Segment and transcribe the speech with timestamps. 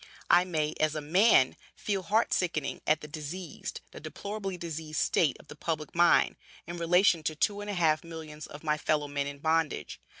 [0.31, 5.37] I may, as a man, feel heart sickened at the diseased, the deplorably diseased state
[5.39, 9.07] of the public mind, in relation to two and a half millions of my fellow
[9.07, 10.01] men in bondage.